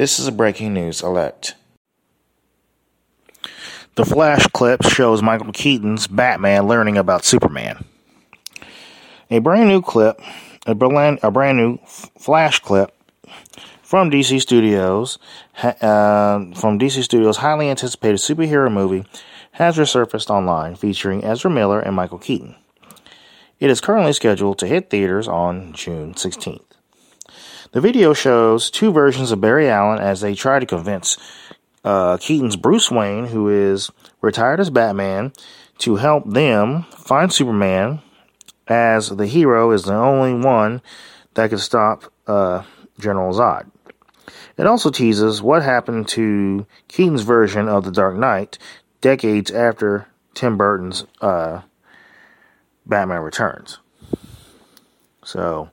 This 0.00 0.18
is 0.18 0.26
a 0.26 0.32
breaking 0.32 0.72
news 0.72 1.02
alert. 1.02 1.56
The 3.96 4.06
flash 4.06 4.46
clip 4.46 4.82
shows 4.82 5.22
Michael 5.22 5.52
Keaton's 5.52 6.06
Batman 6.06 6.66
learning 6.66 6.96
about 6.96 7.22
Superman. 7.22 7.84
A 9.30 9.40
brand 9.40 9.68
new 9.68 9.82
clip, 9.82 10.18
a 10.64 10.74
brand, 10.74 11.18
a 11.22 11.30
brand 11.30 11.58
new 11.58 11.76
flash 12.18 12.60
clip 12.60 12.96
from 13.82 14.10
DC 14.10 14.40
Studios, 14.40 15.18
uh, 15.62 16.46
from 16.54 16.78
DC 16.78 17.02
Studios' 17.02 17.36
highly 17.36 17.68
anticipated 17.68 18.20
superhero 18.20 18.72
movie, 18.72 19.04
has 19.52 19.76
resurfaced 19.76 20.30
online, 20.30 20.76
featuring 20.76 21.22
Ezra 21.22 21.50
Miller 21.50 21.78
and 21.78 21.94
Michael 21.94 22.16
Keaton. 22.16 22.56
It 23.58 23.68
is 23.68 23.82
currently 23.82 24.14
scheduled 24.14 24.58
to 24.60 24.66
hit 24.66 24.88
theaters 24.88 25.28
on 25.28 25.74
June 25.74 26.14
16th. 26.14 26.69
The 27.72 27.80
video 27.80 28.12
shows 28.14 28.68
two 28.68 28.90
versions 28.90 29.30
of 29.30 29.40
Barry 29.40 29.68
Allen 29.68 30.00
as 30.00 30.20
they 30.20 30.34
try 30.34 30.58
to 30.58 30.66
convince 30.66 31.16
uh, 31.84 32.16
Keaton's 32.16 32.56
Bruce 32.56 32.90
Wayne, 32.90 33.26
who 33.26 33.48
is 33.48 33.92
retired 34.20 34.58
as 34.58 34.70
Batman, 34.70 35.32
to 35.78 35.96
help 35.96 36.28
them 36.28 36.82
find 36.90 37.32
Superman, 37.32 38.02
as 38.66 39.10
the 39.10 39.26
hero 39.26 39.70
is 39.70 39.84
the 39.84 39.94
only 39.94 40.34
one 40.34 40.82
that 41.34 41.50
can 41.50 41.58
stop 41.58 42.12
uh, 42.26 42.64
General 42.98 43.32
Zod. 43.32 43.70
It 44.56 44.66
also 44.66 44.90
teases 44.90 45.40
what 45.40 45.62
happened 45.62 46.08
to 46.08 46.66
Keaton's 46.88 47.22
version 47.22 47.68
of 47.68 47.84
The 47.84 47.92
Dark 47.92 48.16
Knight 48.16 48.58
decades 49.00 49.50
after 49.52 50.08
Tim 50.34 50.56
Burton's 50.56 51.04
uh, 51.20 51.62
Batman 52.84 53.20
Returns. 53.20 53.78
So, 55.24 55.70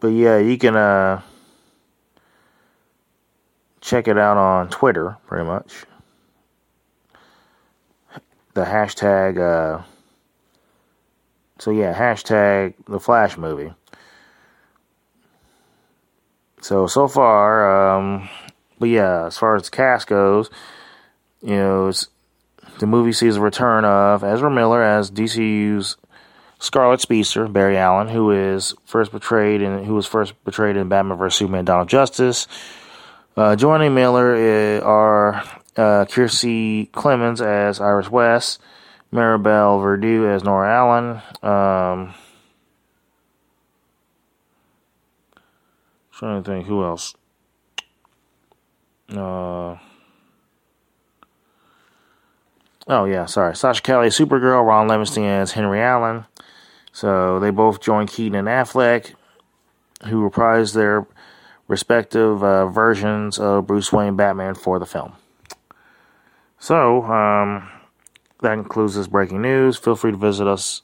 but 0.00 0.08
yeah, 0.08 0.38
you 0.38 0.56
can 0.56 0.76
uh, 0.76 1.20
check 3.80 4.08
it 4.08 4.18
out 4.18 4.36
on 4.36 4.68
Twitter, 4.68 5.16
pretty 5.26 5.44
much. 5.44 5.84
The 8.54 8.64
hashtag, 8.64 9.38
uh, 9.38 9.82
so 11.58 11.70
yeah, 11.70 11.94
hashtag 11.94 12.74
the 12.88 12.98
Flash 12.98 13.36
movie. 13.36 13.72
So, 16.62 16.86
so 16.86 17.06
far, 17.06 17.96
um, 17.96 18.28
but 18.78 18.88
yeah, 18.88 19.26
as 19.26 19.38
far 19.38 19.56
as 19.56 19.64
the 19.64 19.70
cast 19.70 20.08
goes, 20.08 20.50
you 21.42 21.54
know, 21.56 21.92
the 22.78 22.86
movie 22.86 23.12
sees 23.12 23.34
the 23.34 23.40
return 23.40 23.84
of 23.84 24.24
Ezra 24.24 24.50
Miller 24.50 24.82
as 24.82 25.10
DCU's 25.10 25.96
Scarlet 26.60 27.00
Speedster, 27.00 27.48
Barry 27.48 27.78
Allen, 27.78 28.08
who 28.08 28.30
is 28.30 28.74
first 28.84 29.10
portrayed 29.10 29.62
in 29.62 29.84
who 29.84 29.94
was 29.94 30.06
first 30.06 30.34
portrayed 30.44 30.76
in 30.76 30.88
Batman 30.88 31.16
vs 31.16 31.38
Superman: 31.38 31.68
of 31.68 31.88
Justice. 31.88 32.46
Uh, 33.36 33.56
joining 33.56 33.94
Miller 33.94 34.34
uh, 34.36 34.80
are 34.84 35.34
uh, 35.76 36.04
Kiersey 36.04 36.90
Clemons 36.90 37.40
as 37.40 37.80
Iris 37.80 38.10
West, 38.10 38.60
Maribel 39.10 39.80
Verdú 39.80 40.32
as 40.34 40.44
Nora 40.44 40.70
Allen. 40.70 41.22
Um, 41.42 42.14
trying 46.12 46.42
to 46.42 46.50
think 46.50 46.66
who 46.66 46.84
else. 46.84 47.14
Uh, 49.08 49.76
oh 52.90 53.04
yeah, 53.06 53.24
sorry. 53.26 53.56
Sasha 53.56 53.80
Calle, 53.80 54.10
Supergirl. 54.10 54.66
Ron 54.66 54.88
Livingston 54.88 55.24
as 55.24 55.52
Henry 55.52 55.80
Allen. 55.80 56.26
So 56.92 57.38
they 57.38 57.50
both 57.50 57.80
joined 57.80 58.10
Keaton 58.10 58.34
and 58.34 58.48
Affleck, 58.48 59.14
who 60.04 60.28
reprised 60.28 60.74
their 60.74 61.06
respective 61.68 62.42
uh, 62.42 62.66
versions 62.66 63.38
of 63.38 63.66
Bruce 63.66 63.92
Wayne 63.92 64.16
Batman 64.16 64.54
for 64.54 64.78
the 64.78 64.86
film. 64.86 65.12
So 66.58 67.04
um, 67.04 67.70
that 68.40 68.54
concludes 68.54 68.96
this 68.96 69.06
breaking 69.06 69.40
news. 69.40 69.76
Feel 69.78 69.96
free 69.96 70.10
to 70.10 70.18
visit 70.18 70.46
us. 70.46 70.82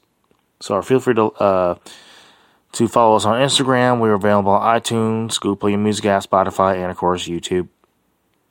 Sorry, 0.61 0.83
feel 0.83 1.01
free 1.01 1.15
to 1.15 1.25
uh, 1.25 1.75
to 2.73 2.89
follow 2.89 3.17
us 3.17 3.25
on 3.25 3.41
Instagram. 3.41 4.01
We're 4.01 4.15
available 4.15 4.53
on 4.53 4.81
iTunes, 4.81 5.41
Google 5.41 5.57
Play 5.57 5.77
Music 5.77 6.07
app, 6.07 6.23
Spotify, 6.23 6.77
and 6.77 6.91
of 6.91 6.97
course 6.97 7.27
YouTube. 7.29 7.69